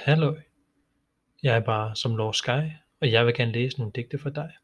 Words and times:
Halløj, 0.00 0.40
jeg 1.42 1.56
er 1.56 1.60
bare 1.60 1.96
som 1.96 2.16
Lord 2.16 2.34
Sky, 2.34 2.70
og 3.00 3.12
jeg 3.12 3.26
vil 3.26 3.34
gerne 3.34 3.52
læse 3.52 3.78
nogle 3.78 3.92
digte 3.92 4.18
for 4.18 4.30
dig. 4.30 4.56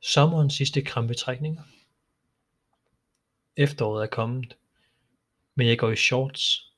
Sommerens 0.00 0.54
sidste 0.54 0.82
krampetrækninger. 0.82 1.62
Efteråret 3.56 4.02
er 4.02 4.06
kommet, 4.06 4.56
men 5.54 5.66
jeg 5.66 5.78
går 5.78 5.90
i 5.90 5.96
shorts, 5.96 6.72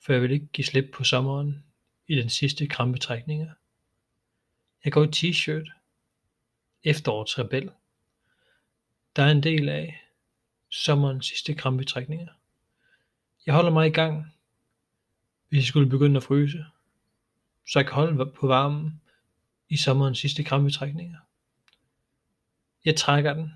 for 0.00 0.12
jeg 0.12 0.22
vil 0.22 0.30
ikke 0.30 0.46
give 0.46 0.64
slip 0.64 0.90
på 0.92 1.04
sommeren 1.04 1.64
i 2.06 2.16
den 2.16 2.28
sidste 2.28 2.66
krampetrækninger. 2.66 3.50
Jeg 4.84 4.92
går 4.92 5.04
i 5.04 5.08
t-shirt, 5.16 5.70
efterårets 6.84 7.38
rebel. 7.38 7.70
Der 9.16 9.22
er 9.22 9.30
en 9.30 9.42
del 9.42 9.68
af 9.68 10.04
sommerens 10.68 11.26
sidste 11.26 11.54
krampetrækninger. 11.54 12.32
Jeg 13.46 13.54
holder 13.54 13.70
mig 13.70 13.86
i 13.86 13.92
gang, 13.92 14.34
hvis 15.50 15.58
jeg 15.58 15.64
skulle 15.64 15.90
begynde 15.90 16.16
at 16.16 16.22
fryse, 16.22 16.64
så 17.66 17.78
jeg 17.78 17.86
kan 17.86 17.94
holde 17.94 18.32
på 18.32 18.46
varmen 18.46 19.02
i 19.68 19.76
sommerens 19.76 20.18
sidste 20.18 20.44
krampetrækninger. 20.44 21.18
Jeg 22.84 22.96
trækker 22.96 23.34
den, 23.34 23.52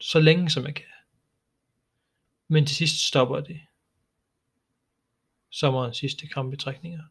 så 0.00 0.20
længe 0.20 0.50
som 0.50 0.64
jeg 0.64 0.74
kan. 0.74 0.84
Men 2.48 2.66
til 2.66 2.76
sidst 2.76 3.06
stopper 3.06 3.40
det. 3.40 3.60
Sommerens 5.50 5.96
sidste 5.96 6.26
krampetrækninger. 6.26 7.02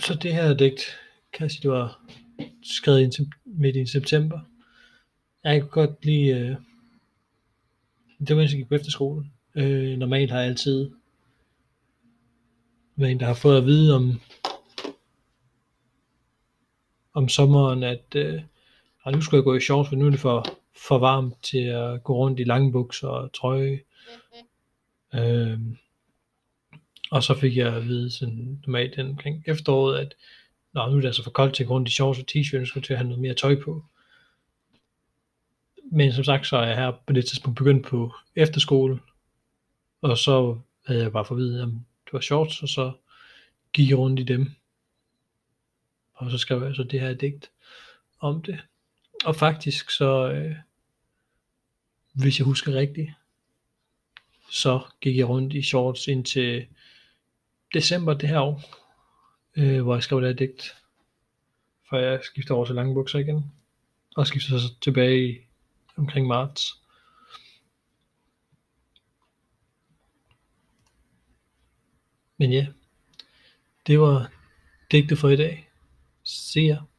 Så 0.00 0.14
det 0.22 0.34
her 0.34 0.54
digt, 0.54 0.80
kan 1.32 1.42
jeg 1.42 1.50
sige, 1.50 1.62
det 1.62 1.70
var 1.70 2.06
skrevet 2.62 3.32
midt 3.44 3.76
i 3.76 3.86
september. 3.86 4.40
Jeg 5.44 5.60
kunne 5.60 5.70
godt 5.70 6.04
lige 6.04 6.36
øh, 6.38 6.56
det 8.20 8.36
var 8.36 8.36
mens 8.36 8.52
jeg 8.52 8.58
gik 8.58 8.68
på 8.68 8.74
efterskole. 8.74 9.26
Øh, 9.54 9.96
normalt 9.98 10.30
har 10.30 10.38
jeg 10.38 10.48
altid 10.48 10.90
været 12.96 13.12
en, 13.12 13.20
der 13.20 13.26
har 13.26 13.34
fået 13.34 13.58
at 13.58 13.66
vide 13.66 13.96
om, 13.96 14.20
om 17.14 17.28
sommeren, 17.28 17.82
at 17.82 18.14
øh, 18.14 18.40
nu 19.12 19.20
skulle 19.20 19.38
jeg 19.38 19.44
gå 19.44 19.54
i 19.54 19.60
shorts, 19.60 19.88
for 19.88 19.96
nu 19.96 20.06
er 20.06 20.10
det 20.10 20.20
for, 20.20 20.44
for 20.86 20.98
varmt 20.98 21.34
til 21.42 21.64
at 21.64 22.04
gå 22.04 22.16
rundt 22.16 22.40
i 22.40 22.44
lange 22.44 22.72
bukser 22.72 23.08
og 23.08 23.32
trøje. 23.32 23.80
Øh, 25.14 25.58
og 27.10 27.22
så 27.22 27.34
fik 27.34 27.56
jeg 27.56 27.74
at 27.76 27.84
vide 27.84 28.10
sådan 28.10 28.62
normalt 28.66 28.98
omkring 28.98 29.44
efteråret, 29.46 29.98
at 29.98 30.14
Nå, 30.72 30.86
nu 30.86 30.96
er 30.96 31.00
det 31.00 31.06
altså 31.06 31.22
for 31.22 31.30
koldt 31.30 31.54
til 31.54 31.62
at 31.62 31.68
gå 31.68 31.74
rundt 31.74 31.88
i 31.88 31.92
shorts 31.92 32.18
og 32.18 32.24
t-shirt, 32.30 32.58
nu 32.58 32.64
skal 32.64 32.82
til 32.82 32.92
at 32.92 32.98
have 32.98 33.08
noget 33.08 33.22
mere 33.22 33.34
tøj 33.34 33.56
på. 33.64 33.84
Men 35.92 36.12
som 36.12 36.24
sagt, 36.24 36.46
så 36.46 36.56
er 36.56 36.66
jeg 36.66 36.76
her 36.76 36.92
på 37.06 37.12
det 37.12 37.26
tidspunkt 37.26 37.58
begyndt 37.58 37.86
på 37.86 38.14
efterskole, 38.36 39.00
og 40.00 40.18
så 40.18 40.58
havde 40.86 41.02
jeg 41.02 41.12
bare 41.12 41.24
fået 41.24 41.38
at 41.38 41.42
vide, 41.42 41.62
at 41.62 41.68
det 42.04 42.12
var 42.12 42.20
shorts, 42.20 42.62
og 42.62 42.68
så 42.68 42.92
gik 43.72 43.90
jeg 43.90 43.98
rundt 43.98 44.20
i 44.20 44.22
dem. 44.22 44.50
Og 46.14 46.30
så 46.30 46.38
skrev 46.38 46.62
jeg 46.62 46.74
så 46.74 46.82
det 46.82 47.00
her 47.00 47.14
digt 47.14 47.50
om 48.20 48.42
det. 48.42 48.60
Og 49.24 49.36
faktisk 49.36 49.90
så, 49.90 50.30
øh, 50.32 50.56
hvis 52.12 52.38
jeg 52.38 52.44
husker 52.44 52.74
rigtigt, 52.74 53.10
så 54.50 54.80
gik 55.00 55.16
jeg 55.16 55.28
rundt 55.28 55.54
i 55.54 55.62
shorts 55.62 56.08
indtil 56.08 56.66
december 57.74 58.14
det 58.14 58.28
her 58.28 58.40
år, 58.40 58.62
øh, 59.56 59.82
hvor 59.82 59.94
jeg 59.94 60.02
skrev 60.02 60.20
det 60.20 60.28
her 60.28 60.36
digt, 60.36 60.76
for 61.88 61.98
jeg 61.98 62.20
skiftede 62.22 62.56
over 62.56 62.64
til 62.64 62.74
lange 62.74 62.94
bukser 62.94 63.18
igen, 63.18 63.52
og 64.16 64.26
skiftede 64.26 64.60
så 64.60 64.74
tilbage 64.80 65.28
i 65.28 65.38
omkring 66.00 66.26
marts. 66.26 66.62
Men 72.36 72.52
ja, 72.52 72.66
det 73.86 74.00
var 74.00 74.30
digte 74.90 75.16
for 75.16 75.28
i 75.28 75.36
dag. 75.36 75.70
Se 76.24 76.60
jer. 76.60 76.89